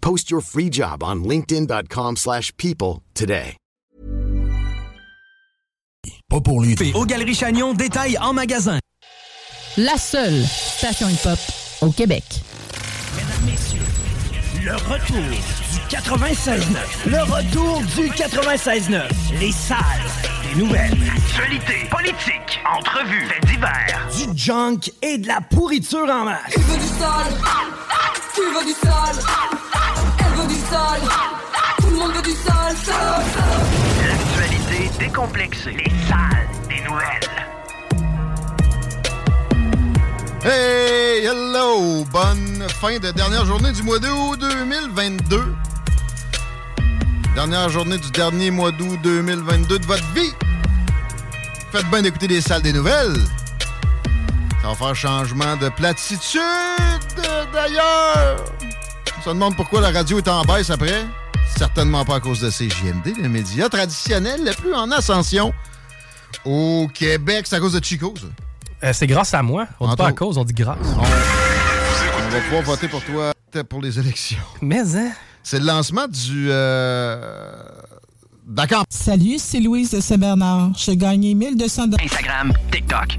Post 0.00 0.30
your 0.30 0.40
free 0.40 0.70
job 0.70 1.02
on 1.02 1.24
linkedin.com/people 1.24 2.16
slash 2.16 2.52
people 2.56 3.02
today. 3.14 3.56
Pas 6.30 6.40
pour 6.40 6.62
les 6.62 6.74
Au 6.94 7.04
Galerie 7.06 7.34
Chagnon, 7.34 7.72
détail 7.74 8.18
en 8.18 8.32
magasin. 8.34 8.78
La 9.78 9.96
seule 9.96 10.44
station 10.44 11.08
hip-hop 11.08 11.38
au 11.80 11.90
Québec. 11.90 12.24
Mesdames, 13.16 13.44
messieurs, 13.46 13.80
le 14.64 14.74
retour 14.74 15.22
du 15.72 15.96
96.9. 15.96 17.06
Le 17.06 17.22
retour 17.22 17.80
du 17.96 18.10
96.9. 18.10 19.02
Les 19.40 19.52
salles 19.52 19.78
des 20.52 20.60
nouvelles. 20.60 20.92
Actualité, 21.16 21.88
politique, 21.90 22.60
entrevues, 22.78 23.26
faits 23.28 23.46
divers. 23.46 24.08
Du 24.16 24.38
junk 24.38 24.80
et 25.02 25.16
de 25.18 25.28
la 25.28 25.40
pourriture 25.40 26.08
en 26.10 26.24
masse. 26.24 26.52
Tu 26.52 26.60
veux 26.60 26.76
du 26.76 26.86
sale 26.86 27.34
Tu 28.34 28.40
veux 28.42 28.66
du 28.66 28.72
sale 28.72 29.24
Tout 30.70 31.90
le 31.90 31.96
monde 31.96 32.12
veut 32.12 32.22
du 32.22 32.32
sale 32.32 32.76
sale, 32.76 33.24
sale. 33.32 34.06
L'actualité 34.06 34.90
décomplexée. 34.98 35.72
Les 35.72 35.90
salles 36.06 36.48
des 36.68 36.80
nouvelles. 36.82 37.28
Hey, 40.44 41.24
hello! 41.24 42.04
Bonne 42.12 42.66
fin 42.80 42.98
de 42.98 43.10
dernière 43.12 43.46
journée 43.46 43.72
du 43.72 43.82
mois 43.82 43.98
d'août 43.98 44.38
2022. 44.40 45.54
Dernière 47.34 47.70
journée 47.70 47.96
du 47.96 48.10
dernier 48.10 48.50
mois 48.50 48.70
d'août 48.70 48.98
2022 49.02 49.78
de 49.78 49.86
votre 49.86 50.06
vie. 50.12 50.34
Faites 51.72 51.88
bien 51.90 52.02
d'écouter 52.02 52.28
les 52.28 52.42
salles 52.42 52.62
des 52.62 52.74
nouvelles. 52.74 53.16
Ça 54.60 54.68
va 54.68 54.74
faire 54.74 54.94
changement 54.94 55.56
de 55.56 55.70
platitude, 55.70 56.40
d'ailleurs. 57.54 58.44
On 59.18 59.22
se 59.22 59.30
demande 59.30 59.56
pourquoi 59.56 59.80
la 59.80 59.90
radio 59.90 60.18
est 60.18 60.28
en 60.28 60.42
baisse 60.44 60.70
après. 60.70 61.04
Certainement 61.56 62.04
pas 62.04 62.16
à 62.16 62.20
cause 62.20 62.40
de 62.40 62.50
CJMD, 62.50 63.16
le 63.20 63.28
média 63.28 63.68
traditionnel 63.68 64.44
le 64.44 64.52
plus 64.52 64.72
en 64.72 64.90
ascension 64.92 65.52
au 66.44 66.88
Québec. 66.94 67.46
C'est 67.48 67.56
à 67.56 67.60
cause 67.60 67.72
de 67.72 67.84
Chico, 67.84 68.14
ça. 68.16 68.26
Euh, 68.84 68.92
c'est 68.92 69.08
grâce 69.08 69.34
à 69.34 69.42
moi. 69.42 69.66
On 69.80 69.88
dit 69.88 69.96
pas 69.96 70.08
à 70.08 70.12
cause, 70.12 70.38
on 70.38 70.44
dit 70.44 70.52
grâce. 70.52 70.78
On 70.96 72.30
va 72.30 72.40
pouvoir 72.42 72.62
voter 72.62 72.86
pour 72.86 73.02
toi 73.02 73.32
pour 73.68 73.82
les 73.82 73.98
élections. 73.98 74.38
Mais, 74.60 74.96
hein? 74.96 75.10
C'est 75.42 75.58
le 75.58 75.66
lancement 75.66 76.06
du. 76.06 76.48
Euh... 76.50 77.64
D'accord. 78.46 78.84
Salut, 78.88 79.38
c'est 79.38 79.60
Louise 79.60 79.90
de 79.90 80.00
Saint-Bernard. 80.00 80.70
J'ai 80.76 80.96
gagné 80.96 81.34
1200 81.34 81.88
dollars. 81.88 82.04
Instagram, 82.04 82.52
TikTok. 82.70 83.18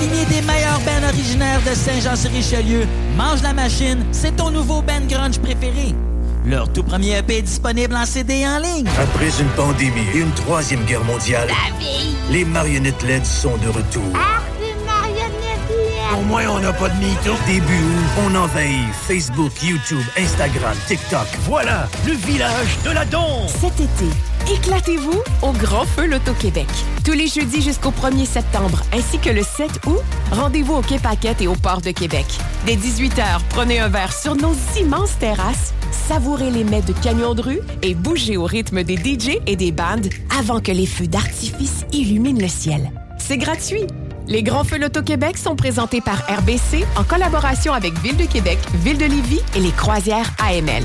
Lignée 0.00 0.24
des 0.26 0.42
meilleurs 0.42 0.80
bands 0.80 1.06
originaires 1.08 1.60
de 1.62 1.74
Saint-Jean-sur-Richelieu, 1.74 2.86
Mange 3.16 3.42
la 3.42 3.52
Machine, 3.52 4.04
c'est 4.12 4.36
ton 4.36 4.50
nouveau 4.50 4.82
band 4.82 5.06
grunge 5.08 5.38
préféré. 5.38 5.94
Leur 6.46 6.72
tout 6.72 6.82
premier 6.82 7.18
EP 7.18 7.38
est 7.38 7.42
disponible 7.42 7.94
en 7.94 8.06
CD 8.06 8.38
et 8.38 8.48
en 8.48 8.58
ligne. 8.58 8.88
Après 8.98 9.30
une 9.40 9.48
pandémie 9.48 10.06
et 10.14 10.18
une 10.18 10.30
troisième 10.32 10.84
guerre 10.84 11.04
mondiale, 11.04 11.48
les 12.30 12.44
marionnettes 12.44 13.02
LED 13.02 13.26
sont 13.26 13.56
de 13.58 13.68
retour. 13.68 14.02
Au 16.16 16.22
moins, 16.22 16.46
on 16.48 16.58
n'a 16.60 16.72
pas 16.72 16.88
de 16.88 16.98
mytho. 16.98 17.34
Début 17.46 17.62
août, 17.62 18.24
on 18.26 18.34
envahit 18.34 18.92
Facebook, 19.06 19.52
YouTube, 19.62 20.02
Instagram, 20.16 20.74
TikTok. 20.86 21.26
Voilà, 21.42 21.86
le 22.06 22.14
village 22.14 22.78
de 22.84 22.90
la 22.90 23.04
danse. 23.04 23.52
Cet 23.60 23.78
été, 23.78 24.10
éclatez-vous 24.50 25.22
au 25.42 25.52
Grand 25.52 25.84
Feu 25.84 26.06
Loto-Québec. 26.06 26.66
Tous 27.04 27.12
les 27.12 27.28
jeudis 27.28 27.62
jusqu'au 27.62 27.90
1er 27.90 28.26
septembre, 28.26 28.82
ainsi 28.92 29.18
que 29.18 29.30
le 29.30 29.42
7 29.42 29.70
août, 29.86 30.00
rendez-vous 30.32 30.74
au 30.74 30.80
Quai 30.82 30.98
Paquette 30.98 31.42
et 31.42 31.48
au 31.48 31.54
Port 31.54 31.80
de 31.80 31.90
Québec. 31.90 32.26
Dès 32.66 32.76
18h, 32.76 33.40
prenez 33.50 33.80
un 33.80 33.88
verre 33.88 34.12
sur 34.12 34.36
nos 34.36 34.54
immenses 34.78 35.18
terrasses, 35.18 35.74
savourez 36.08 36.50
les 36.50 36.64
mets 36.64 36.82
de 36.82 36.92
camions 36.92 37.34
de 37.34 37.42
rue 37.42 37.60
et 37.82 37.94
bougez 37.94 38.36
au 38.36 38.44
rythme 38.44 38.82
des 38.84 38.96
DJ 38.96 39.38
et 39.46 39.56
des 39.56 39.72
bandes 39.72 40.08
avant 40.38 40.60
que 40.60 40.72
les 40.72 40.86
feux 40.86 41.06
d'artifice 41.06 41.84
illuminent 41.92 42.40
le 42.40 42.48
ciel. 42.48 42.90
C'est 43.18 43.38
gratuit. 43.38 43.86
Les 44.28 44.42
Grands 44.42 44.64
Feux 44.64 44.78
Loto-Québec 44.78 45.38
sont 45.38 45.56
présentés 45.56 46.02
par 46.02 46.18
RBC 46.28 46.84
en 46.96 47.04
collaboration 47.04 47.72
avec 47.72 47.98
Ville 48.00 48.16
de 48.16 48.26
Québec, 48.26 48.58
Ville 48.74 48.98
de 48.98 49.06
Lévis 49.06 49.40
et 49.56 49.60
les 49.60 49.70
croisières 49.70 50.30
AML. 50.38 50.84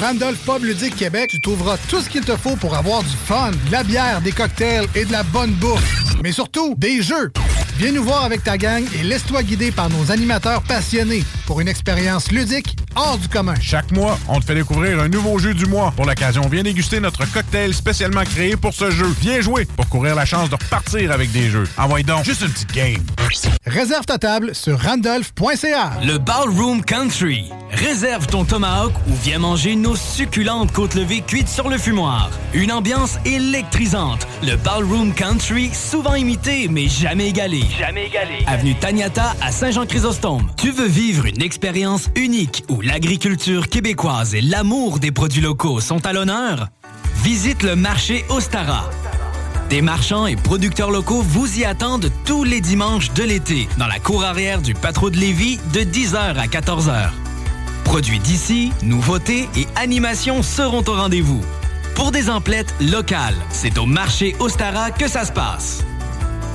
Randolph 0.00 0.38
Pub 0.44 0.62
Ludique 0.62 0.94
Québec, 0.94 1.30
tu 1.30 1.40
trouveras 1.40 1.76
tout 1.88 2.00
ce 2.00 2.08
qu'il 2.08 2.24
te 2.24 2.36
faut 2.36 2.54
pour 2.54 2.76
avoir 2.76 3.02
du 3.02 3.16
fun, 3.26 3.50
de 3.66 3.72
la 3.72 3.82
bière, 3.82 4.20
des 4.20 4.30
cocktails 4.30 4.86
et 4.94 5.04
de 5.04 5.10
la 5.10 5.24
bonne 5.24 5.50
bouffe. 5.52 6.14
Mais 6.22 6.30
surtout, 6.30 6.74
des 6.78 7.02
jeux. 7.02 7.32
Viens 7.78 7.92
nous 7.92 8.04
voir 8.04 8.24
avec 8.24 8.44
ta 8.44 8.56
gang 8.56 8.84
et 8.98 9.02
laisse-toi 9.02 9.42
guider 9.42 9.72
par 9.72 9.90
nos 9.90 10.12
animateurs 10.12 10.62
passionnés 10.62 11.24
pour 11.48 11.60
une 11.62 11.68
expérience 11.68 12.30
ludique 12.30 12.76
hors 12.94 13.16
du 13.16 13.26
commun. 13.26 13.54
Chaque 13.58 13.90
mois, 13.90 14.18
on 14.28 14.38
te 14.38 14.44
fait 14.44 14.54
découvrir 14.54 15.00
un 15.00 15.08
nouveau 15.08 15.38
jeu 15.38 15.54
du 15.54 15.64
mois. 15.64 15.94
Pour 15.96 16.04
l'occasion, 16.04 16.42
viens 16.46 16.62
déguster 16.62 17.00
notre 17.00 17.24
cocktail 17.32 17.72
spécialement 17.72 18.22
créé 18.24 18.54
pour 18.54 18.74
ce 18.74 18.90
jeu. 18.90 19.06
Viens 19.20 19.40
jouer 19.40 19.64
pour 19.64 19.88
courir 19.88 20.14
la 20.14 20.26
chance 20.26 20.50
de 20.50 20.56
repartir 20.56 21.10
avec 21.10 21.32
des 21.32 21.48
jeux. 21.48 21.64
Envoyez 21.78 22.04
donc 22.04 22.24
juste 22.24 22.42
une 22.42 22.50
petite 22.50 22.74
game. 22.74 23.02
Réserve 23.64 24.04
ta 24.04 24.18
table 24.18 24.54
sur 24.54 24.78
randolph.ca. 24.78 25.92
Le 26.04 26.18
Ballroom 26.18 26.84
Country. 26.84 27.50
Réserve 27.70 28.26
ton 28.26 28.44
tomahawk 28.44 28.92
ou 29.08 29.14
viens 29.22 29.38
manger 29.38 29.74
nos 29.74 29.96
succulentes 29.96 30.72
côtes 30.72 30.94
levées 30.94 31.22
cuites 31.22 31.48
sur 31.48 31.70
le 31.70 31.78
fumoir. 31.78 32.30
Une 32.52 32.72
ambiance 32.72 33.18
électrisante. 33.24 34.26
Le 34.42 34.56
Ballroom 34.56 35.14
Country, 35.14 35.70
souvent 35.72 36.14
imité 36.14 36.68
mais 36.68 36.88
jamais 36.88 37.28
égalé. 37.28 37.62
Jamais 37.78 38.06
égalé. 38.06 38.44
Avenue 38.46 38.74
Taniata 38.74 39.34
à 39.40 39.50
Saint-Jean-Chrysostome. 39.50 40.50
Tu 40.58 40.70
veux 40.72 40.88
vivre 40.88 41.26
une 41.26 41.37
expérience 41.42 42.08
unique 42.16 42.64
où 42.68 42.80
l'agriculture 42.80 43.68
québécoise 43.68 44.34
et 44.34 44.40
l'amour 44.40 44.98
des 44.98 45.12
produits 45.12 45.40
locaux 45.40 45.80
sont 45.80 46.04
à 46.06 46.12
l'honneur? 46.12 46.68
Visite 47.22 47.62
le 47.62 47.76
marché 47.76 48.24
Ostara. 48.28 48.88
Des 49.68 49.82
marchands 49.82 50.26
et 50.26 50.36
producteurs 50.36 50.90
locaux 50.90 51.22
vous 51.22 51.58
y 51.58 51.64
attendent 51.64 52.10
tous 52.24 52.44
les 52.44 52.60
dimanches 52.60 53.12
de 53.12 53.22
l'été 53.22 53.68
dans 53.76 53.86
la 53.86 53.98
cour 53.98 54.24
arrière 54.24 54.62
du 54.62 54.74
Patro 54.74 55.10
de 55.10 55.16
Lévis 55.16 55.58
de 55.72 55.80
10h 55.80 56.36
à 56.36 56.46
14h. 56.46 57.10
Produits 57.84 58.18
d'ici, 58.18 58.72
nouveautés 58.82 59.48
et 59.56 59.66
animations 59.76 60.42
seront 60.42 60.84
au 60.86 60.94
rendez-vous. 60.94 61.40
Pour 61.94 62.12
des 62.12 62.30
emplettes 62.30 62.74
locales, 62.80 63.36
c'est 63.50 63.76
au 63.78 63.86
marché 63.86 64.36
Ostara 64.40 64.90
que 64.90 65.08
ça 65.08 65.24
se 65.24 65.32
passe. 65.32 65.84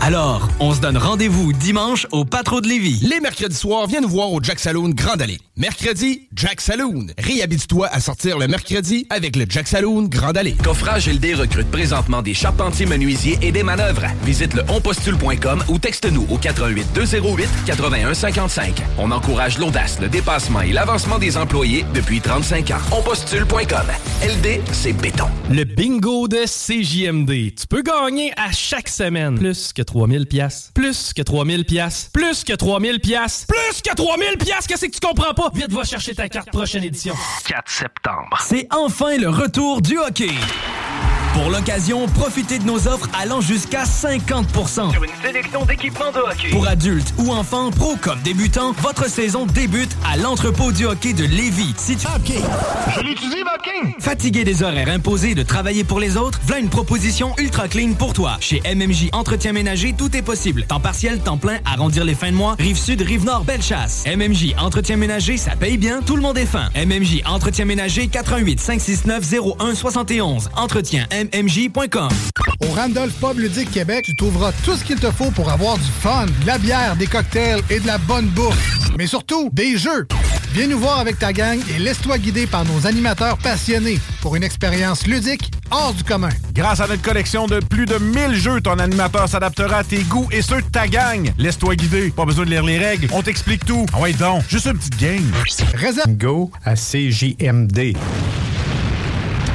Alors, 0.05 0.49
on 0.59 0.73
se 0.73 0.81
donne 0.81 0.97
rendez-vous 0.97 1.53
dimanche 1.53 2.07
au 2.11 2.25
Patro 2.25 2.59
de 2.59 2.67
Lévis. 2.67 2.99
Les 3.07 3.21
mercredis 3.21 3.55
soirs, 3.55 3.87
viens 3.87 4.01
nous 4.01 4.09
voir 4.09 4.33
au 4.33 4.43
Jack 4.43 4.59
Saloon 4.59 4.89
Grand 4.89 5.21
Allée. 5.21 5.39
Mercredi, 5.55 6.29
Jack 6.35 6.61
Saloon. 6.61 7.05
Réhabite-toi 7.15 7.87
à 7.91 7.99
sortir 7.99 8.39
le 8.39 8.47
mercredi 8.47 9.05
avec 9.11 9.35
le 9.35 9.45
Jack 9.47 9.67
Saloon 9.67 10.07
Grand 10.07 10.35
Allée. 10.35 10.55
Coffrage 10.55 11.07
LD 11.07 11.35
recrute 11.35 11.69
présentement 11.69 12.23
des 12.23 12.33
charpentiers 12.33 12.87
menuisiers 12.87 13.37
et 13.39 13.51
des 13.51 13.61
manœuvres. 13.61 14.07
Visite 14.23 14.55
le 14.55 14.63
onpostule.com 14.67 15.63
ou 15.69 15.77
texte-nous 15.77 16.25
au 16.31 16.39
88 16.39 16.87
208 16.95 17.47
81 17.67 18.15
55. 18.15 18.81
On 18.97 19.11
encourage 19.11 19.59
l'audace, 19.59 19.99
le 20.01 20.09
dépassement 20.09 20.61
et 20.61 20.71
l'avancement 20.71 21.19
des 21.19 21.37
employés 21.37 21.85
depuis 21.93 22.19
35 22.19 22.71
ans. 22.71 22.81
Onpostule.com. 22.91 23.85
LD, 24.23 24.59
c'est 24.71 24.93
béton. 24.93 25.27
Le 25.51 25.65
bingo 25.65 26.27
de 26.27 26.45
CJMD. 26.47 27.53
Tu 27.53 27.67
peux 27.69 27.83
gagner 27.83 28.33
à 28.37 28.51
chaque 28.51 28.89
semaine 28.89 29.37
plus 29.37 29.71
que 29.71 29.83
3000 29.83 30.25
pièces, 30.25 30.71
plus 30.73 31.13
que 31.13 31.21
3000 31.21 31.63
pièces, 31.65 32.09
plus 32.11 32.43
que 32.43 32.53
3000 32.53 32.99
pièces, 32.99 33.45
plus 33.47 33.81
que 33.83 33.95
3000 33.95 34.39
pièces. 34.39 34.65
Qu'est-ce 34.65 34.87
que 34.87 34.91
tu 34.91 34.99
comprends 34.99 35.35
pas? 35.35 35.42
Vite 35.51 35.71
va 35.71 35.83
chercher 35.83 36.15
ta 36.15 36.29
carte 36.29 36.49
prochaine 36.51 36.83
édition. 36.83 37.15
4 37.47 37.69
septembre. 37.69 38.37
C'est 38.39 38.67
enfin 38.71 39.17
le 39.17 39.29
retour 39.29 39.81
du 39.81 39.97
hockey. 39.97 40.31
Pour 41.33 41.49
l'occasion, 41.49 42.05
profitez 42.07 42.59
de 42.59 42.65
nos 42.65 42.87
offres 42.87 43.09
allant 43.19 43.41
jusqu'à 43.41 43.85
50% 43.85 44.91
Sur 44.91 45.03
une 45.03 45.09
sélection 45.19 45.65
d'équipements 45.65 46.11
de 46.11 46.19
hockey. 46.19 46.49
Pour 46.51 46.67
adultes 46.67 47.11
ou 47.17 47.31
enfants, 47.31 47.71
pro 47.71 47.95
comme 47.99 48.21
débutants, 48.21 48.73
votre 48.73 49.09
saison 49.09 49.47
débute 49.47 49.89
à 50.05 50.15
l'entrepôt 50.15 50.71
du 50.71 50.85
hockey 50.85 51.13
de 51.13 51.25
Lévis. 51.25 51.73
Si 51.77 51.95
tu... 51.97 52.07
Je 52.95 52.99
l'étudie, 53.01 53.43
King. 53.63 53.93
Fatigué 53.99 54.43
des 54.43 54.61
horaires 54.61 54.89
imposés 54.89 55.33
de 55.33 55.41
travailler 55.41 55.83
pour 55.83 55.99
les 55.99 56.17
autres, 56.17 56.39
voilà 56.45 56.61
une 56.61 56.69
proposition 56.69 57.33
ultra 57.37 57.67
clean 57.67 57.93
pour 57.93 58.13
toi. 58.13 58.37
Chez 58.39 58.61
MMJ 58.61 59.09
Entretien 59.13 59.53
Ménager, 59.53 59.95
tout 59.97 60.15
est 60.15 60.21
possible. 60.21 60.65
Temps 60.67 60.79
partiel, 60.79 61.19
temps 61.19 61.37
plein, 61.37 61.59
arrondir 61.65 62.03
les 62.03 62.13
fins 62.13 62.31
de 62.31 62.35
mois, 62.35 62.55
rive 62.59 62.77
sud, 62.77 63.01
rive 63.01 63.25
nord, 63.25 63.43
belle 63.43 63.63
chasse. 63.63 64.03
MMJ 64.05 64.53
Entretien 64.59 64.97
Ménager, 64.97 65.37
ça 65.37 65.55
paye 65.55 65.77
bien, 65.77 66.01
tout 66.01 66.15
le 66.15 66.21
monde 66.21 66.37
est 66.37 66.45
fin. 66.45 66.69
MMJ 66.75 67.23
Entretien 67.25 67.65
Ménager, 67.65 68.07
88 68.07 68.59
569 68.59 69.33
01 69.59 69.75
71. 69.75 70.49
Entretien 70.55 71.07
mmj.com. 71.31 72.09
Au 72.61 72.71
Randolph 72.73 73.13
Pub 73.19 73.39
Ludique 73.39 73.71
Québec, 73.71 74.05
tu 74.05 74.15
trouveras 74.15 74.51
tout 74.63 74.75
ce 74.75 74.83
qu'il 74.83 74.99
te 74.99 75.11
faut 75.11 75.31
pour 75.31 75.49
avoir 75.49 75.77
du 75.77 75.89
fun, 76.01 76.25
de 76.41 76.47
la 76.47 76.57
bière, 76.57 76.95
des 76.95 77.07
cocktails 77.07 77.61
et 77.69 77.79
de 77.79 77.87
la 77.87 77.97
bonne 77.97 78.27
bouffe. 78.27 78.89
Mais 78.97 79.07
surtout, 79.07 79.49
des 79.53 79.77
jeux. 79.77 80.07
Viens 80.53 80.67
nous 80.67 80.77
voir 80.77 80.99
avec 80.99 81.17
ta 81.17 81.33
gang 81.33 81.59
et 81.75 81.79
laisse-toi 81.79 82.19
guider 82.19 82.45
par 82.45 82.63
nos 82.63 82.85
animateurs 82.85 83.39
passionnés 83.39 83.99
pour 84.21 84.35
une 84.35 84.43
expérience 84.43 85.07
ludique 85.07 85.51
hors 85.71 85.93
du 85.93 86.03
commun. 86.03 86.29
Grâce 86.53 86.79
à 86.79 86.87
notre 86.87 87.01
collection 87.01 87.47
de 87.47 87.59
plus 87.59 87.87
de 87.87 87.97
1000 87.97 88.35
jeux, 88.35 88.61
ton 88.61 88.77
animateur 88.77 89.27
s'adaptera 89.27 89.77
à 89.77 89.83
tes 89.83 90.03
goûts 90.03 90.27
et 90.31 90.43
ceux 90.43 90.61
de 90.61 90.67
ta 90.67 90.87
gang. 90.87 91.31
Laisse-toi 91.39 91.75
guider. 91.75 92.11
Pas 92.11 92.25
besoin 92.25 92.45
de 92.45 92.51
lire 92.51 92.63
les 92.63 92.77
règles. 92.77 93.07
On 93.13 93.23
t'explique 93.23 93.65
tout. 93.65 93.87
Ah 93.93 93.99
ouais, 93.99 94.13
donc. 94.13 94.43
Juste 94.47 94.67
une 94.67 94.77
petite 94.77 94.99
game. 94.99 95.31
Réserve. 95.73 96.15
Go 96.15 96.51
à 96.63 96.75
CJMD. 96.75 97.95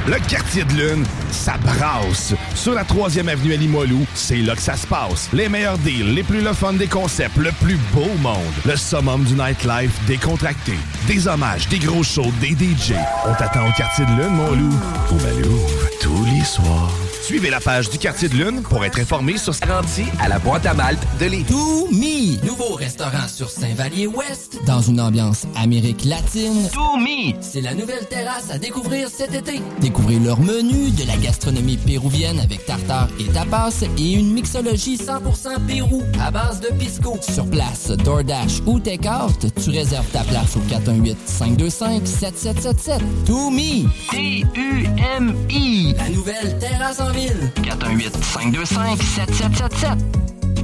Le 0.08 0.18
quartier 0.26 0.64
de 0.64 0.72
lune, 0.72 1.04
ça 1.30 1.58
brasse. 1.58 2.32
Sur 2.54 2.72
la 2.72 2.82
3e 2.82 3.28
avenue 3.28 3.52
à 3.52 3.56
Limoilou, 3.56 4.06
c'est 4.14 4.38
là 4.38 4.56
que 4.56 4.62
ça 4.62 4.74
se 4.74 4.86
passe. 4.86 5.28
Les 5.34 5.50
meilleurs 5.50 5.76
deals, 5.76 6.14
les 6.14 6.22
plus 6.22 6.40
le 6.40 6.54
fun 6.54 6.72
des 6.72 6.86
concepts, 6.86 7.36
le 7.36 7.52
plus 7.60 7.76
beau 7.92 8.08
monde. 8.22 8.54
Le 8.64 8.74
summum 8.74 9.22
du 9.24 9.34
nightlife 9.34 9.92
décontracté. 10.06 10.72
Des 11.06 11.28
hommages, 11.28 11.68
des 11.68 11.78
gros 11.78 12.02
shows, 12.02 12.32
des 12.40 12.52
DJ. 12.52 12.94
On 13.26 13.34
t'attend 13.34 13.68
au 13.68 13.72
quartier 13.72 14.06
de 14.06 14.12
lune, 14.12 14.34
mon 14.34 14.52
loup. 14.52 14.80
Au 15.10 15.14
Malou, 15.16 15.60
tous 16.00 16.24
les 16.24 16.44
soirs. 16.44 17.07
Suivez 17.28 17.50
la 17.50 17.60
page 17.60 17.90
du 17.90 17.98
quartier 17.98 18.30
de 18.30 18.36
lune 18.36 18.62
pour 18.62 18.82
être 18.86 18.98
informé 18.98 19.36
sur 19.36 19.54
ce 19.54 19.60
Garantie 19.60 20.06
à 20.18 20.28
la 20.28 20.38
boîte 20.38 20.64
à 20.64 20.72
malte 20.72 21.06
de 21.20 21.26
l'île. 21.26 21.44
To 21.44 21.86
Me, 21.92 22.42
nouveau 22.46 22.74
restaurant 22.74 23.28
sur 23.28 23.50
Saint-Vallier-Ouest, 23.50 24.60
dans 24.66 24.80
une 24.80 24.98
ambiance 24.98 25.44
Amérique 25.54 26.06
latine. 26.06 26.70
To 26.72 26.96
Me, 26.96 27.34
c'est 27.42 27.60
la 27.60 27.74
nouvelle 27.74 28.06
terrasse 28.06 28.50
à 28.50 28.56
découvrir 28.56 29.10
cet 29.10 29.34
été. 29.34 29.60
Découvrez 29.82 30.18
leur 30.18 30.40
menu, 30.40 30.90
de 30.90 31.06
la 31.06 31.18
gastronomie 31.18 31.76
péruvienne 31.76 32.40
avec 32.40 32.64
tartare 32.64 33.10
et 33.20 33.24
tapas 33.24 33.84
et 33.98 34.12
une 34.14 34.32
mixologie 34.32 34.96
100% 34.96 35.66
Pérou 35.66 36.02
à 36.22 36.30
base 36.30 36.60
de 36.60 36.68
pisco. 36.78 37.18
Sur 37.20 37.44
place, 37.50 37.90
DoorDash 37.90 38.62
ou 38.64 38.80
Takeout, 38.80 39.50
tu 39.62 39.68
réserves 39.68 40.08
ta 40.12 40.24
place 40.24 40.56
au 40.56 40.60
418-525-7777. 40.60 43.00
To 43.26 43.50
Me, 43.50 43.86
T-U-M-I. 44.12 45.94
la 45.94 46.08
nouvelle 46.08 46.58
terrasse 46.58 47.00
en 47.00 47.17
ville. 47.18 47.50
418-525-7777. 47.62 49.98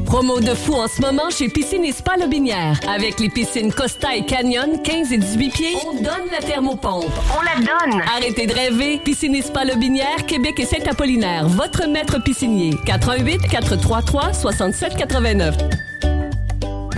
Promo 0.07 0.41
de 0.41 0.55
fou 0.55 0.75
en 0.75 0.87
ce 0.87 1.01
moment 1.01 1.31
chez 1.31 1.49
Piscine 1.49 1.83
et 1.85 1.93
Spa 1.93 2.17
Lobinière. 2.17 2.79
Avec 2.89 3.19
les 3.19 3.29
piscines 3.31 3.73
Costa 3.73 4.15
et 4.15 4.25
Canyon, 4.25 4.81
15 4.83 5.13
et 5.13 5.19
18 5.19 5.51
pieds, 5.51 5.75
on 5.87 5.95
donne 5.95 6.29
la 6.31 6.39
thermopompe. 6.39 7.11
On 7.37 7.43
la 7.43 7.57
donne. 7.57 8.01
Arrêtez 8.17 8.47
de 8.47 8.55
rêver. 8.55 9.01
Piscine 9.05 9.35
et 9.35 9.43
Spa 9.43 9.65
Lobinière, 9.65 10.25
Québec 10.27 10.61
et 10.61 10.67
Saint-Apollinaire. 10.67 11.49
Votre 11.49 11.89
maître 11.89 12.23
piscinier. 12.23 12.75
88 12.87 13.49
433 13.49 14.33
67 14.35 14.95
89. 14.97 15.57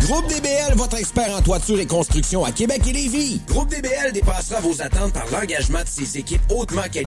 Groupe 0.01 0.27
DBL, 0.29 0.75
votre 0.75 0.99
expert 0.99 1.35
en 1.37 1.41
toiture 1.43 1.81
et 1.81 1.87
construction 1.87 2.45
à 2.45 2.53
Québec 2.53 2.83
et 2.87 2.93
Lévis. 2.93 3.41
Groupe 3.49 3.71
DBL 3.71 4.13
dépassera 4.13 4.61
vos 4.61 4.81
attentes 4.83 5.13
par 5.13 5.25
l'engagement 5.33 5.81
de 5.81 5.89
ses 5.89 6.19
équipes 6.19 6.43
hautement 6.51 6.83
qualifiées. 6.83 7.07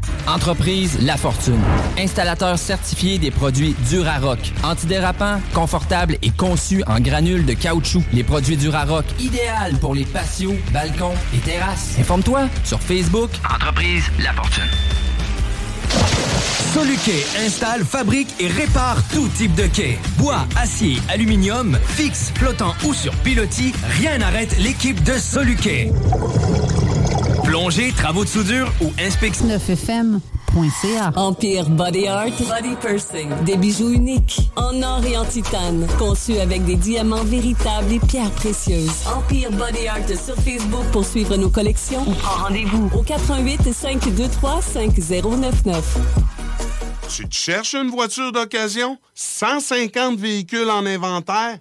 Entreprise 0.27 0.99
La 1.01 1.17
Fortune. 1.17 1.59
Installateur 1.97 2.57
certifié 2.57 3.17
des 3.17 3.31
produits 3.31 3.75
Durarock. 3.89 4.39
Antidérapant, 4.63 5.39
confortable 5.53 6.17
et 6.21 6.29
conçu 6.29 6.83
en 6.87 6.99
granules 6.99 7.45
de 7.45 7.53
caoutchouc. 7.53 8.03
Les 8.13 8.23
produits 8.23 8.57
Durarock, 8.57 9.05
idéal 9.19 9.75
pour 9.79 9.95
les 9.95 10.05
patios, 10.05 10.55
balcons 10.73 11.15
et 11.33 11.39
terrasses. 11.39 11.95
Informe-toi 11.99 12.47
sur 12.63 12.79
Facebook. 12.79 13.29
Entreprise 13.49 14.03
La 14.19 14.33
Fortune. 14.33 14.69
Soluquet 16.73 17.25
installe, 17.45 17.83
fabrique 17.83 18.33
et 18.39 18.47
répare 18.47 19.03
tout 19.11 19.27
type 19.35 19.53
de 19.55 19.67
quai. 19.67 19.99
Bois, 20.17 20.47
acier, 20.55 21.01
aluminium, 21.09 21.77
fixe, 21.85 22.31
flottant 22.35 22.73
ou 22.85 22.93
sur 22.93 23.13
pilotis, 23.15 23.73
rien 23.99 24.19
n'arrête 24.19 24.57
l'équipe 24.57 25.03
de 25.03 25.13
Soluquet. 25.17 25.91
Plongée, 27.51 27.91
travaux 27.91 28.23
de 28.23 28.29
soudure 28.29 28.71
ou 28.79 28.93
inspection. 28.97 29.45
9fm.ca. 29.45 31.11
Empire 31.17 31.69
Body 31.69 32.07
Art, 32.07 32.29
Body 32.47 32.77
Pursing. 32.79 33.27
Des 33.43 33.57
bijoux 33.57 33.89
uniques, 33.89 34.39
en 34.55 34.81
or 34.81 35.03
et 35.05 35.17
en 35.17 35.25
titane, 35.25 35.85
conçus 35.99 36.37
avec 36.39 36.63
des 36.63 36.77
diamants 36.77 37.25
véritables 37.25 37.91
et 37.91 37.99
pierres 37.99 38.31
précieuses. 38.31 39.03
Empire 39.05 39.51
Body 39.51 39.85
Art 39.89 40.07
sur 40.07 40.35
Facebook 40.35 40.85
pour 40.93 41.03
suivre 41.03 41.35
nos 41.35 41.49
collections 41.49 42.03
ou 42.07 42.13
prends 42.13 42.45
rendez-vous 42.45 42.89
au 42.97 43.03
88 43.03 43.73
523 43.73 44.61
5099. 44.61 45.97
Tu 47.09 47.27
te 47.27 47.35
cherches 47.35 47.73
une 47.73 47.89
voiture 47.89 48.31
d'occasion? 48.31 48.97
150 49.13 50.17
véhicules 50.17 50.69
en 50.69 50.85
inventaire? 50.85 51.57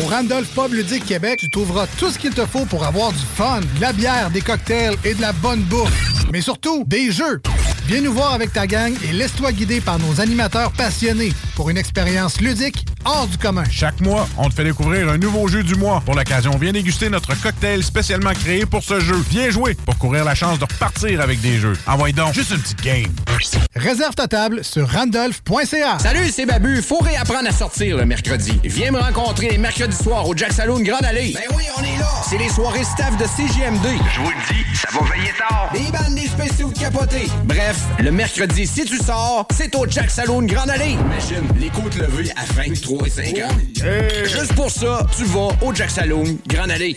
Au 0.00 0.06
Randolph 0.06 0.48
Pub 0.54 0.72
Ludique 0.72 1.04
Québec, 1.04 1.40
tu 1.40 1.50
trouveras 1.50 1.86
tout 1.98 2.10
ce 2.10 2.18
qu'il 2.18 2.32
te 2.32 2.46
faut 2.46 2.64
pour 2.64 2.84
avoir 2.84 3.12
du 3.12 3.18
fun, 3.18 3.60
de 3.60 3.80
la 3.80 3.92
bière, 3.92 4.30
des 4.30 4.40
cocktails 4.40 4.96
et 5.04 5.14
de 5.14 5.20
la 5.20 5.32
bonne 5.32 5.60
bouffe. 5.62 6.24
Mais 6.32 6.40
surtout, 6.40 6.84
des 6.86 7.10
jeux. 7.10 7.40
Viens 7.86 8.00
nous 8.00 8.12
voir 8.12 8.32
avec 8.32 8.52
ta 8.52 8.66
gang 8.66 8.94
et 9.08 9.12
laisse-toi 9.12 9.52
guider 9.52 9.80
par 9.80 9.98
nos 9.98 10.20
animateurs 10.20 10.72
passionnés 10.72 11.32
pour 11.54 11.70
une 11.70 11.76
expérience 11.76 12.40
ludique 12.40 12.86
hors 13.04 13.26
du 13.26 13.38
commun. 13.38 13.64
Chaque 13.70 14.00
mois, 14.00 14.28
on 14.36 14.48
te 14.48 14.54
fait 14.54 14.64
découvrir 14.64 15.08
un 15.08 15.18
nouveau 15.18 15.48
jeu 15.48 15.62
du 15.62 15.74
mois. 15.74 16.02
Pour 16.04 16.14
l'occasion, 16.14 16.52
viens 16.58 16.72
déguster 16.72 17.08
notre 17.08 17.34
cocktail 17.40 17.82
spécialement 17.82 18.32
créé 18.32 18.66
pour 18.66 18.82
ce 18.82 19.00
jeu. 19.00 19.16
Viens 19.30 19.50
jouer 19.50 19.74
pour 19.74 19.96
courir 19.98 20.24
la 20.24 20.34
chance 20.34 20.58
de 20.58 20.64
repartir 20.64 21.20
avec 21.20 21.40
des 21.40 21.58
jeux. 21.58 21.74
Envoie 21.86 22.12
donc 22.12 22.34
juste 22.34 22.50
une 22.50 22.60
petite 22.60 22.82
game. 22.82 23.12
Réserve 23.74 24.14
ta 24.14 24.28
table 24.28 24.64
sur 24.64 24.88
randolph.ca. 24.90 25.98
Salut, 25.98 26.30
c'est 26.30 26.46
Babu. 26.46 26.82
Faut 26.82 26.98
réapprendre 26.98 27.48
à 27.48 27.52
sortir 27.52 27.96
le 27.96 28.04
mercredi. 28.04 28.60
Viens 28.64 28.90
me 28.90 28.98
rencontrer 28.98 29.56
mercredi 29.58 29.96
soir 29.96 30.28
au 30.28 30.36
Jack 30.36 30.52
Saloon 30.52 30.80
Grande 30.80 31.04
Allée. 31.04 31.32
Ben 31.34 31.56
oui, 31.56 31.64
on 31.78 31.82
est 31.82 31.98
là. 31.98 32.08
C'est 32.28 32.38
les 32.38 32.48
soirées 32.48 32.84
staff 32.84 33.16
de 33.16 33.24
CGMD. 33.24 33.86
Je 34.14 34.20
vous 34.20 34.30
le 34.30 34.54
dis, 34.54 34.64
ça 34.76 34.88
va 34.92 35.06
veiller 35.14 35.32
tard. 35.38 35.70
Des 35.72 35.90
bandes, 35.90 36.14
des 36.14 36.28
spéciaux 36.28 36.70
de 36.70 36.78
capotés. 36.78 37.28
Bref, 37.44 37.78
le 37.98 38.10
mercredi, 38.10 38.66
si 38.66 38.84
tu 38.84 38.98
sors, 38.98 39.46
c'est 39.56 39.74
au 39.74 39.86
Jack 39.88 40.10
Saloon 40.10 40.42
Grande 40.42 40.70
Allée. 40.70 40.92
Imagine, 40.92 41.48
les 41.58 41.70
côtes 41.70 41.96
levées 41.96 42.30
à 42.36 42.44
23 42.52 42.89
et 43.06 43.10
50. 43.10 43.50
Juste 44.24 44.54
pour 44.54 44.70
ça, 44.70 45.06
tu 45.16 45.24
vas 45.24 45.48
au 45.62 45.74
Jack 45.74 45.90
Saloon 45.90 46.24
Grande 46.48 46.70
Allée. 46.70 46.96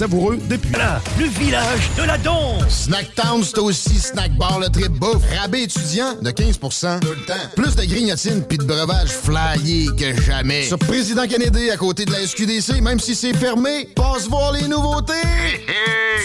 savoureux 0.01 0.39
depuis. 0.49 0.71
le 1.19 1.27
village 1.27 1.91
de 1.95 2.01
la 2.01 2.17
danse. 2.17 2.85
Snacktown, 2.85 3.43
c'est 3.43 3.59
aussi 3.59 3.99
snack 3.99 4.35
bar 4.35 4.59
le 4.59 4.67
trip 4.67 4.91
bouffe. 4.93 5.21
Rabais 5.39 5.61
étudiant 5.61 6.15
de 6.19 6.31
15 6.31 6.57
Tout 6.57 6.67
le 7.11 7.25
temps. 7.27 7.33
Plus 7.55 7.75
de 7.75 7.83
grignotines 7.85 8.41
puis 8.41 8.57
de 8.57 8.63
breuvages 8.63 9.11
flyés 9.11 9.89
que 9.95 10.19
jamais. 10.19 10.63
Sur 10.63 10.79
Président 10.79 11.27
Kennedy, 11.27 11.69
à 11.69 11.77
côté 11.77 12.05
de 12.05 12.11
la 12.13 12.25
SQDC, 12.25 12.81
même 12.81 12.99
si 12.99 13.13
c'est 13.13 13.35
fermé, 13.35 13.89
passe 13.95 14.27
voir 14.27 14.53
les 14.53 14.67
nouveautés. 14.67 15.13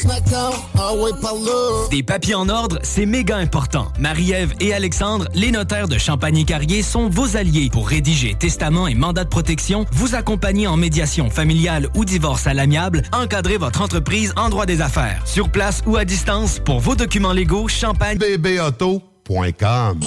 Snacktown, 0.01 0.55
ah 0.79 0.95
ouais, 0.95 1.11
par 1.21 1.35
là. 1.35 1.89
Des 1.91 2.03
papiers 2.03 2.35
en 2.35 2.49
ordre, 2.49 2.79
c'est 2.83 3.07
méga 3.07 3.37
important. 3.37 3.89
Marie-Ève 3.99 4.55
et 4.61 4.73
Alexandre, 4.73 5.27
les 5.35 5.51
notaires 5.51 5.89
de 5.89 5.99
Champagny-Carrier, 5.99 6.83
sont 6.83 7.11
vos 7.11 7.37
alliés 7.37 7.69
pour 7.71 7.89
rédiger 7.89 8.35
testament 8.39 8.87
et 8.87 8.95
mandat 8.95 9.25
de 9.25 9.29
protection, 9.29 9.85
vous 9.93 10.15
accompagner 10.15 10.67
en 10.67 10.79
médiation 10.79 11.29
familiale 11.29 11.89
ou 11.95 12.05
divorce 12.07 12.47
à 12.47 12.55
l'amiable, 12.55 13.03
encadrer 13.13 13.59
votre 13.59 13.66
entreprise 13.81 14.33
en 14.37 14.49
droit 14.49 14.67
des 14.67 14.81
affaires. 14.81 15.21
Sur 15.25 15.49
place 15.51 15.83
ou 15.87 15.97
à 15.97 16.05
distance, 16.05 16.59
pour 16.59 16.81
vos 16.81 16.95
documents 16.95 17.33
légaux, 17.33 17.69
Champagne... 17.69 18.19
bbauto.com 18.19 20.01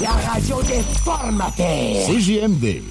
La 0.00 0.10
radio 0.32 0.62
des 0.62 0.82
formateurs. 1.04 2.06
CJMD. 2.06 2.82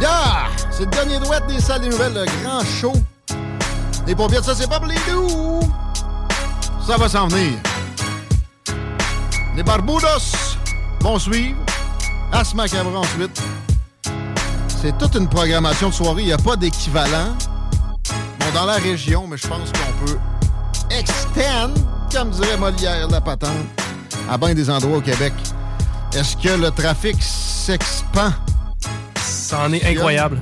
Yeah! 0.00 0.48
C'est 0.70 0.84
le 0.84 0.90
dernier 0.90 1.18
douette 1.18 1.46
des 1.46 1.60
salles 1.60 1.82
des 1.82 1.88
nouvelles, 1.88 2.14
le 2.14 2.24
grand 2.42 2.64
show. 2.64 2.92
Les 4.06 4.14
pompiers 4.14 4.40
de 4.40 4.44
ça, 4.44 4.54
c'est 4.54 4.68
pas 4.68 4.78
pour 4.78 4.88
les 4.88 4.98
doux. 5.10 5.60
Ça 6.86 6.96
va 6.96 7.08
s'en 7.08 7.28
venir. 7.28 7.58
Les 9.56 9.62
Barbudos 9.62 10.56
vont 11.00 11.18
suivre. 11.18 11.56
As 12.32 12.54
Macabre 12.54 12.98
ensuite. 12.98 13.40
C'est 14.82 14.96
toute 14.98 15.14
une 15.14 15.28
programmation 15.28 15.90
de 15.90 15.94
soirée. 15.94 16.22
Il 16.22 16.26
n'y 16.26 16.32
a 16.32 16.38
pas 16.38 16.56
d'équivalent. 16.56 17.36
Bon, 18.40 18.46
dans 18.52 18.66
la 18.66 18.74
région, 18.74 19.26
mais 19.28 19.36
je 19.36 19.46
pense 19.46 19.70
qu'on 19.70 20.06
peut 20.06 20.18
extend, 20.90 21.72
comme 22.12 22.30
dirait 22.30 22.56
Molière, 22.56 23.08
la 23.08 23.20
patente, 23.20 23.52
à 24.28 24.36
bien 24.36 24.54
des 24.54 24.68
endroits 24.68 24.98
au 24.98 25.00
Québec. 25.00 25.32
Est-ce 26.14 26.36
que 26.36 26.60
le 26.60 26.70
trafic 26.70 27.16
s'expand? 27.20 28.32
C'en 29.24 29.72
est 29.72 29.84
incroyable. 29.84 30.40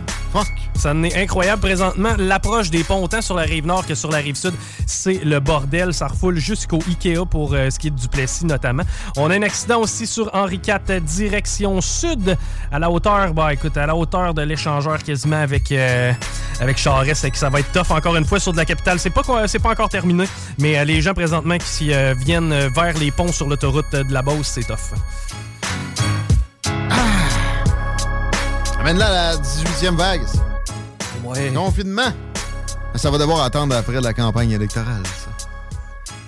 Ça 0.83 0.91
en 0.91 1.05
est 1.05 1.17
incroyable. 1.17 1.63
Présentement, 1.63 2.11
l'approche 2.19 2.69
des 2.69 2.83
ponts, 2.83 3.05
autant 3.05 3.23
sur 3.23 3.37
la 3.37 3.43
rive 3.43 3.65
nord 3.65 3.87
que 3.87 3.95
sur 3.95 4.11
la 4.11 4.19
rive 4.19 4.35
sud, 4.35 4.53
c'est 4.85 5.23
le 5.25 5.39
bordel. 5.39 5.95
Ça 5.95 6.09
refoule 6.09 6.39
jusqu'au 6.39 6.81
Ikea 6.89 7.25
pour 7.25 7.55
euh, 7.55 7.71
ce 7.71 7.79
qui 7.79 7.87
est 7.87 7.91
du 7.91 8.09
Plessis 8.09 8.47
notamment. 8.47 8.83
On 9.17 9.31
a 9.31 9.37
un 9.37 9.43
accident 9.43 9.79
aussi 9.79 10.09
sur 10.09 10.35
Henri 10.35 10.61
IV, 10.67 11.01
direction 11.03 11.81
sud, 11.81 12.37
à 12.73 12.81
la 12.81 12.91
hauteur, 12.91 13.33
bah 13.33 13.53
écoute, 13.53 13.77
à 13.77 13.87
la 13.87 13.95
hauteur 13.95 14.35
de 14.35 14.43
l'échangeur 14.43 15.01
quasiment 15.05 15.41
avec, 15.41 15.71
euh, 15.71 16.13
avec 16.59 16.79
Charest. 16.79 17.31
Que 17.31 17.39
ça 17.39 17.49
va 17.49 17.61
être 17.61 17.71
tough 17.71 17.95
encore 17.97 18.17
une 18.17 18.25
fois 18.25 18.41
sur 18.41 18.51
de 18.51 18.57
la 18.57 18.65
capitale. 18.65 18.99
C'est 18.99 19.11
pas, 19.11 19.23
pas 19.23 19.71
encore 19.71 19.89
terminé, 19.89 20.25
mais 20.59 20.77
euh, 20.77 20.85
les 20.85 21.01
gens 21.01 21.15
présentement 21.15 21.59
qui 21.59 21.93
euh, 21.93 22.13
viennent 22.19 22.67
vers 22.75 22.99
les 22.99 23.13
ponts 23.13 23.31
sur 23.31 23.49
l'autoroute 23.49 23.93
de 23.93 24.13
la 24.13 24.23
Beauce, 24.23 24.49
c'est 24.49 24.67
tough. 24.67 24.99
Amène-la 28.81 29.07
à 29.07 29.13
la 29.13 29.37
18e 29.37 29.95
vague. 29.95 30.23
Ça. 31.35 31.51
Confinement. 31.51 32.13
Ça 32.95 33.11
va 33.11 33.19
devoir 33.19 33.43
attendre 33.43 33.75
après 33.75 34.01
la 34.01 34.13
campagne 34.13 34.51
électorale, 34.51 35.03
ça. 35.07 35.31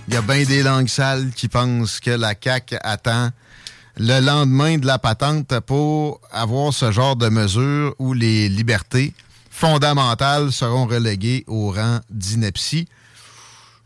Il 0.08 0.14
y 0.14 0.16
a 0.16 0.22
bien 0.22 0.44
des 0.44 0.62
langues 0.62 0.88
sales 0.88 1.30
qui 1.34 1.48
pensent 1.48 2.00
que 2.00 2.10
la 2.10 2.34
CAQ 2.40 2.76
attend 2.82 3.30
le 3.96 4.20
lendemain 4.20 4.76
de 4.78 4.86
la 4.86 4.98
patente 4.98 5.60
pour 5.60 6.20
avoir 6.30 6.72
ce 6.72 6.90
genre 6.90 7.16
de 7.16 7.28
mesures 7.28 7.94
où 7.98 8.12
les 8.12 8.48
libertés 8.48 9.14
fondamentales 9.50 10.52
seront 10.52 10.86
reléguées 10.86 11.44
au 11.46 11.70
rang 11.70 12.00
d'ineptie. 12.10 12.88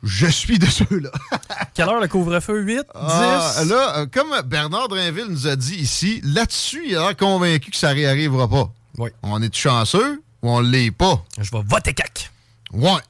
Je 0.03 0.27
suis 0.27 0.59
de 0.59 0.67
ceux-là. 0.67 1.11
Quelle 1.75 1.89
heure 1.89 2.01
le 2.01 2.09
couvre-feu? 2.09 2.61
8? 2.63 2.77
10? 2.77 2.85
Ah, 2.95 3.53
là, 3.67 3.99
euh, 3.99 4.07
comme 4.07 4.29
Bernard 4.47 4.89
Drinville 4.89 5.27
nous 5.29 5.47
a 5.47 5.57
dit 5.57 5.75
ici, 5.75 6.21
là-dessus, 6.25 6.85
il 6.89 6.97
a 6.97 7.01
l'air 7.01 7.17
convaincu 7.17 7.71
que 7.71 7.77
ça 7.77 7.91
réarrivera 7.91 8.49
pas. 8.49 8.73
Oui. 8.97 9.11
On 9.23 9.43
est 9.43 9.55
chanceux 9.55 10.23
ou 10.43 10.51
on 10.51 10.61
l'est 10.61 10.91
pas? 10.91 11.25
Je 11.39 11.51
vais 11.51 11.63
voter 11.65 11.95
cac. 11.95 12.31
Ouais. 12.73 13.01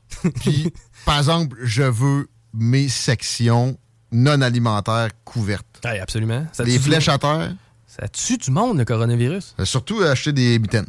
Puis, 0.40 0.72
par 1.04 1.18
exemple, 1.18 1.56
je 1.62 1.82
veux 1.82 2.28
mes 2.54 2.88
sections 2.88 3.76
non 4.12 4.40
alimentaires 4.40 5.10
couvertes. 5.24 5.66
Oui, 5.84 5.98
absolument. 5.98 6.46
Ça 6.52 6.64
Les 6.64 6.78
flèches 6.78 7.08
à 7.08 7.18
terre. 7.18 7.52
Ça 7.86 8.08
tue 8.08 8.38
du 8.38 8.50
monde, 8.50 8.78
le 8.78 8.84
coronavirus. 8.84 9.54
Euh, 9.58 9.64
Surtout 9.64 10.00
acheter 10.02 10.32
des 10.32 10.58
mitaines. 10.58 10.86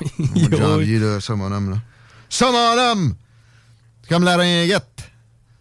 Oui. 0.00 0.10
Au 0.18 0.38
mois 0.38 0.48
de 0.48 0.56
janvier, 0.62 0.98
là, 0.98 1.20
ça, 1.20 1.34
mon 1.34 1.50
homme. 1.50 1.70
Là. 1.70 1.76
Ça, 2.28 2.50
mon 2.50 2.78
homme! 2.80 3.14
C'est 4.02 4.08
comme 4.08 4.24
la 4.24 4.36
ringuette. 4.36 5.11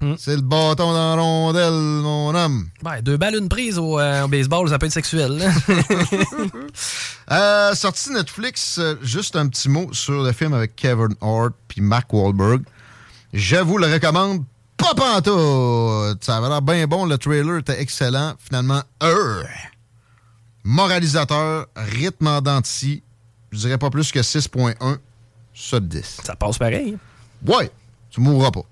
Hmm. 0.01 0.15
C'est 0.17 0.35
le 0.35 0.41
bâton 0.41 0.91
dans 0.93 1.15
la 1.15 1.21
rondelle, 1.21 2.01
mon 2.01 2.33
homme. 2.33 2.69
Ben, 2.81 3.01
deux 3.01 3.17
balles, 3.17 3.35
une 3.35 3.49
prise 3.49 3.77
au, 3.77 3.99
euh, 3.99 4.23
au 4.23 4.27
baseball, 4.27 4.67
ça 4.67 4.79
peut 4.79 4.87
être 4.87 4.91
sexuel. 4.91 5.39
Euh, 7.31 7.73
sorti 7.75 8.11
Netflix, 8.11 8.77
euh, 8.77 8.95
juste 9.01 9.37
un 9.37 9.47
petit 9.47 9.69
mot 9.69 9.87
sur 9.93 10.21
le 10.21 10.33
film 10.33 10.53
avec 10.53 10.75
Kevin 10.75 11.15
Hart 11.21 11.53
puis 11.69 11.79
Mark 11.79 12.11
Wahlberg. 12.11 12.63
Je 13.31 13.55
vous 13.55 13.77
le 13.77 13.87
recommande 13.87 14.43
pas 14.75 14.93
pantoute. 14.93 16.21
Ça 16.25 16.37
avait 16.37 16.49
l'air 16.49 16.61
bien 16.61 16.87
bon, 16.87 17.05
le 17.05 17.17
trailer 17.17 17.59
était 17.59 17.79
excellent. 17.79 18.33
Finalement, 18.37 18.81
euh, 19.01 19.43
moralisateur, 20.65 21.67
rythme 21.77 22.27
en 22.27 22.41
dents 22.41 22.59
de 22.59 22.65
scie, 22.65 23.01
je 23.51 23.59
dirais 23.59 23.77
pas 23.77 23.89
plus 23.89 24.11
que 24.11 24.19
6.1 24.19 24.97
sur 25.53 25.79
10. 25.79 26.21
Ça 26.25 26.35
passe 26.35 26.57
pareil. 26.57 26.97
Ouais, 27.45 27.71
tu 28.09 28.19
mourras 28.19 28.51
pas. 28.51 28.65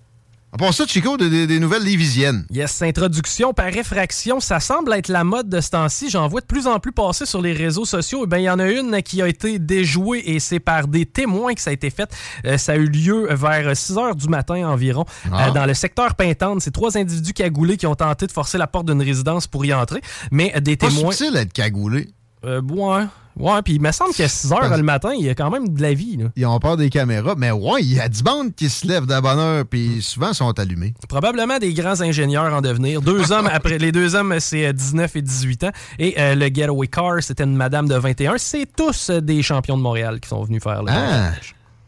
À 0.51 0.57
part 0.57 0.73
ça, 0.73 0.85
Chico, 0.87 1.15
des, 1.15 1.59
nouvelles 1.59 1.83
lévisiennes. 1.83 2.43
Yes, 2.49 2.81
introduction 2.81 3.53
par 3.53 3.71
réfraction, 3.71 4.39
ça 4.39 4.59
semble 4.59 4.93
être 4.93 5.07
la 5.07 5.23
mode 5.23 5.47
de 5.47 5.61
ce 5.61 5.69
temps-ci. 5.69 6.09
J'en 6.09 6.27
vois 6.27 6.41
de 6.41 6.47
plus 6.47 6.65
en 6.65 6.79
plus 6.79 6.91
passer 6.91 7.27
sur 7.27 7.39
les 7.39 7.53
réseaux 7.53 7.85
sociaux. 7.85 8.21
Eh 8.23 8.27
bien, 8.27 8.39
il 8.39 8.43
y 8.45 8.49
en 8.49 8.57
a 8.57 8.67
une 8.67 9.03
qui 9.03 9.21
a 9.21 9.27
été 9.27 9.59
déjouée 9.59 10.23
et 10.25 10.39
c'est 10.39 10.59
par 10.59 10.87
des 10.87 11.05
témoins 11.05 11.53
que 11.53 11.61
ça 11.61 11.69
a 11.69 11.73
été 11.73 11.91
fait. 11.91 12.11
Euh, 12.45 12.57
ça 12.57 12.71
a 12.71 12.75
eu 12.77 12.87
lieu 12.87 13.27
vers 13.31 13.77
6 13.77 13.97
heures 13.99 14.15
du 14.15 14.27
matin 14.27 14.67
environ 14.67 15.05
Ah. 15.31 15.49
euh, 15.49 15.51
dans 15.51 15.67
le 15.67 15.75
secteur 15.75 16.15
Pintante. 16.15 16.61
C'est 16.61 16.71
trois 16.71 16.97
individus 16.97 17.33
cagoulés 17.33 17.77
qui 17.77 17.85
ont 17.85 17.95
tenté 17.95 18.25
de 18.25 18.31
forcer 18.31 18.57
la 18.57 18.65
porte 18.65 18.87
d'une 18.87 19.03
résidence 19.03 19.45
pour 19.45 19.65
y 19.65 19.73
entrer, 19.73 20.01
mais 20.31 20.51
euh, 20.55 20.61
des 20.61 20.77
Pas 20.77 20.87
témoins... 20.87 21.11
subtil 21.11 21.33
d'être 21.33 21.53
cagoulé. 21.53 22.09
Euh, 22.45 22.61
ouais, 22.61 23.05
ouais, 23.37 23.61
puis 23.63 23.73
il 23.73 23.81
me 23.81 23.91
semble 23.91 24.13
qu'à 24.13 24.27
6 24.29 24.53
heures 24.53 24.77
le 24.77 24.83
matin, 24.83 25.11
il 25.13 25.25
y 25.25 25.29
a 25.29 25.35
quand 25.35 25.49
même 25.49 25.69
de 25.69 25.81
la 25.81 25.93
vie. 25.93 26.15
Là. 26.17 26.25
Ils 26.35 26.45
ont 26.45 26.59
peur 26.59 26.77
des 26.77 26.89
caméras, 26.89 27.35
mais 27.37 27.51
ouais, 27.51 27.81
il 27.81 27.93
y 27.95 27.99
a 27.99 28.07
du 28.07 28.23
monde 28.23 28.55
qui 28.55 28.69
se 28.69 28.87
lève 28.87 29.05
de 29.05 29.19
bonne 29.19 29.39
heure, 29.39 29.65
puis 29.65 30.01
souvent 30.01 30.33
sont 30.33 30.57
allumés. 30.57 30.93
Probablement 31.09 31.57
des 31.57 31.73
grands 31.73 31.99
ingénieurs 31.99 32.53
en 32.53 32.61
devenir. 32.61 33.01
Deux 33.01 33.31
hommes, 33.31 33.47
après 33.51 33.77
les 33.77 33.91
deux 33.91 34.15
hommes, 34.15 34.39
c'est 34.39 34.67
euh, 34.67 34.73
19 34.73 35.15
et 35.17 35.21
18 35.21 35.63
ans. 35.65 35.71
Et 35.97 36.15
euh, 36.17 36.35
le 36.35 36.47
Getaway 36.47 36.87
Car, 36.87 37.21
c'était 37.21 37.43
une 37.43 37.55
madame 37.55 37.87
de 37.87 37.95
21. 37.95 38.37
C'est 38.37 38.67
tous 38.73 39.09
euh, 39.09 39.19
des 39.19 39.41
champions 39.41 39.77
de 39.77 39.81
Montréal 39.83 40.19
qui 40.19 40.29
sont 40.29 40.43
venus 40.43 40.63
faire 40.63 40.83
le 40.83 40.91
Ah, 40.91 41.31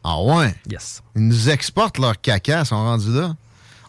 ah 0.04 0.22
ouais? 0.22 0.54
Yes. 0.70 1.02
Ils 1.16 1.28
nous 1.28 1.50
exportent 1.50 1.98
leur 1.98 2.20
caca, 2.20 2.66
sont 2.66 2.76
rendus 2.76 3.12
là. 3.12 3.36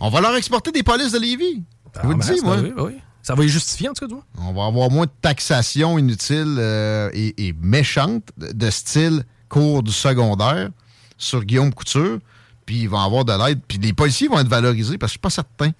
On 0.00 0.10
va 0.10 0.20
leur 0.20 0.36
exporter 0.36 0.70
des 0.72 0.82
polices 0.82 1.12
de 1.12 1.18
Lévis. 1.18 1.62
Je 1.94 2.06
vous 2.06 2.12
le 2.12 2.18
ben, 2.18 2.34
dis, 2.34 2.40
moi. 2.42 2.56
vrai, 2.56 2.72
oui. 2.76 2.92
Ça 3.22 3.34
va 3.34 3.42
les 3.42 3.48
justifier, 3.48 3.88
en 3.88 3.92
tout 3.92 4.00
cas, 4.00 4.08
du 4.08 4.14
moins. 4.14 4.24
On 4.38 4.52
va 4.52 4.66
avoir 4.66 4.90
moins 4.90 5.06
de 5.06 5.10
taxation 5.20 5.96
inutile 5.96 6.56
euh, 6.58 7.08
et, 7.14 7.54
méchante 7.60 8.24
de, 8.36 8.70
style 8.70 9.24
cours 9.48 9.82
du 9.82 9.92
secondaire 9.92 10.70
sur 11.18 11.44
Guillaume 11.44 11.72
Couture. 11.72 12.18
Puis 12.66 12.82
ils 12.82 12.88
vont 12.88 12.98
avoir 12.98 13.24
de 13.24 13.32
l'aide. 13.32 13.60
Puis 13.66 13.78
les 13.78 13.92
policiers 13.92 14.28
vont 14.28 14.40
être 14.40 14.48
valorisés 14.48 14.98
parce 14.98 15.12
que 15.12 15.18
je 15.18 15.18
suis 15.18 15.20
pas 15.20 15.30
certain 15.30 15.70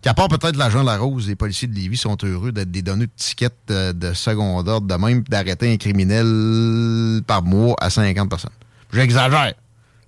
qu'à 0.00 0.14
part 0.14 0.28
peut-être 0.28 0.56
l'agent 0.56 0.82
Larose, 0.82 1.28
les 1.28 1.34
policiers 1.34 1.68
de 1.68 1.74
Lévis 1.74 1.96
sont 1.96 2.16
heureux 2.22 2.52
d'être 2.52 2.70
des 2.70 2.82
donneurs 2.82 3.08
de 3.08 3.12
tickets 3.16 3.56
de, 3.68 3.92
de 3.92 4.12
second 4.14 4.58
ordre, 4.58 4.82
de 4.82 4.94
même 4.94 5.22
d'arrêter 5.22 5.72
un 5.72 5.76
criminel 5.76 7.22
par 7.26 7.42
mois 7.42 7.74
à 7.80 7.90
50 7.90 8.28
personnes. 8.28 8.50
J'exagère. 8.92 9.54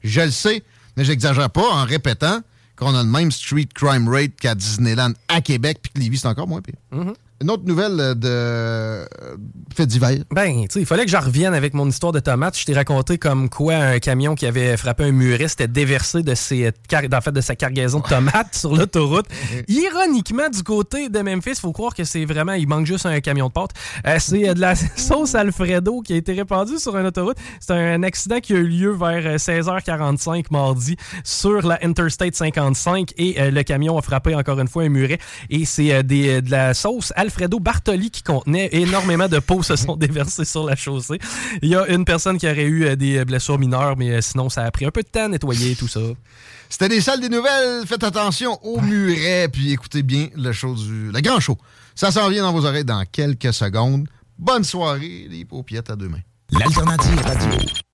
Je 0.05 0.21
le 0.21 0.31
sais, 0.31 0.63
mais 0.97 1.05
j'exagère 1.05 1.51
pas 1.51 1.69
en 1.69 1.85
répétant 1.85 2.41
qu'on 2.79 2.95
a 2.95 3.03
le 3.03 3.09
même 3.09 3.31
street 3.33 3.69
crime 3.75 4.09
rate 4.09 4.37
qu'à 4.41 4.55
Disneyland 4.55 5.13
à 5.29 5.41
Québec, 5.41 5.79
puis 5.83 5.93
que 5.93 5.99
Lévis, 5.99 6.19
c'est 6.19 6.29
encore 6.29 6.47
moins 6.49 6.61
pire. 6.63 6.77
Une 7.41 7.51
autre 7.53 7.63
nouvelle 7.67 8.01
euh, 8.01 8.15
de 8.15 8.29
euh, 8.29 9.07
fait 9.73 9.87
divers. 9.87 10.19
Ben, 10.33 10.63
tu 10.63 10.67
sais, 10.71 10.81
il 10.81 10.87
fallait 10.87 11.05
que 11.05 11.11
j'en 11.11 11.21
revienne 11.21 11.55
avec 11.55 11.73
mon 11.73 11.89
histoire 11.89 12.11
de 12.13 12.19
tomates. 12.19 12.59
Je 12.59 12.65
t'ai 12.65 12.75
raconté 12.75 13.17
comme 13.17 13.49
quoi 13.49 13.75
un 13.77 13.99
camion 14.01 14.35
qui 14.35 14.45
avait 14.45 14.77
frappé 14.77 15.05
un 15.05 15.13
muret 15.13 15.47
s'était 15.47 15.69
déversé 15.69 16.25
de, 16.25 16.35
ses, 16.35 16.67
euh, 16.67 16.71
car- 16.89 17.05
en 17.13 17.21
fait, 17.21 17.31
de 17.31 17.41
sa 17.41 17.55
cargaison 17.55 18.01
de 18.01 18.09
tomates 18.09 18.57
sur 18.57 18.75
l'autoroute. 18.75 19.27
Ironiquement, 19.69 20.49
du 20.49 20.65
côté 20.65 21.09
de 21.11 21.21
Memphis, 21.21 21.51
il 21.51 21.61
faut 21.61 21.71
croire 21.73 21.95
que 21.95 22.03
c'est 22.03 22.25
vraiment, 22.25 22.55
il 22.55 22.67
manque 22.67 22.87
juste 22.87 23.07
un 23.07 23.21
camion 23.21 23.47
de 23.47 23.53
pâte. 23.53 23.71
Euh, 24.05 24.17
c'est 24.19 24.55
de 24.55 24.61
la 24.61 24.75
sauce 24.97 25.37
Alfredo 25.37 26.01
qui 26.01 26.15
a 26.15 26.17
été 26.17 26.33
répandue 26.33 26.79
sur 26.81 26.97
une 26.97 27.07
autoroute. 27.07 27.37
C'est 27.61 27.73
un 27.73 28.03
accident 28.03 28.41
qui 28.41 28.53
a 28.55 28.57
eu 28.57 28.67
lieu 28.67 28.91
vers 28.91 29.25
euh, 29.27 29.37
16h45 29.37 30.47
mardi 30.51 30.97
sur 31.23 31.65
la 31.65 31.79
Interstate 31.85 32.35
55 32.35 33.13
et 33.17 33.41
euh, 33.41 33.51
le 33.53 33.63
camion 33.63 33.97
a 33.97 34.03
frappé 34.03 34.35
encore 34.35 34.59
une 34.59 34.67
fois 34.67 34.83
un 34.83 34.89
muret. 34.89 35.19
Et 35.51 35.65
c'est 35.65 35.95
euh, 35.95 36.03
des, 36.03 36.43
de 36.43 36.51
la 36.51 36.75
sauce 36.75 37.13
Alfredo 37.15 37.28
Bartoli 37.61 38.11
qui 38.11 38.23
contenait 38.23 38.69
énormément 38.73 39.29
de 39.29 39.39
pots 39.39 39.63
se 39.63 39.77
sont 39.77 39.97
déversés 39.97 40.45
sur 40.45 40.65
la 40.65 40.77
chaussée. 40.77 41.19
Il 41.63 41.69
y 41.69 41.77
a 41.77 41.87
une 41.89 42.05
personne 42.05 42.39
qui 42.39 42.47
aurait 42.47 42.65
eu 42.65 42.85
euh, 42.85 42.97
des 42.97 43.25
blessures 43.25 43.59
mineures, 43.59 43.97
mais 43.97 44.11
euh, 44.11 44.21
sinon 44.21 44.49
ça 44.49 44.65
a 44.65 44.71
pris 44.71 44.85
un 44.85 44.91
peu 44.91 45.03
de 45.03 45.09
temps 45.09 45.25
à 45.25 45.29
nettoyer 45.29 45.77
tout 45.77 45.89
ça. 45.89 46.01
C'était 46.69 46.89
des 46.89 47.01
salles 47.01 47.21
des 47.21 47.29
nouvelles. 47.29 47.87
Faites 47.87 48.05
attention 48.05 48.59
au 48.65 48.81
muret, 48.81 49.49
puis 49.49 49.73
écoutez 49.73 50.03
bien 50.03 50.29
le 50.37 50.53
show 50.53 50.75
du. 50.75 51.11
Le 51.11 51.21
grand 51.21 51.41
show. 51.41 51.57
Ça 51.95 52.11
s'en 52.11 52.29
vient 52.29 52.43
dans 52.43 52.53
vos 52.53 52.65
oreilles 52.65 52.85
dans 52.85 53.05
quelques 53.11 53.53
secondes. 53.53 54.09
Bonne 54.39 54.65
soirée, 54.65 55.27
les 55.29 55.45
paupiettes 55.45 55.91
à 55.91 55.97
demain. 55.97 56.21
L'alternative 56.53 57.21
radio. 57.23 57.88